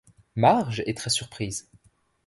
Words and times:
Marge 0.35 0.81
est 0.87 0.97
très 0.97 1.11
surprise. 1.11 1.69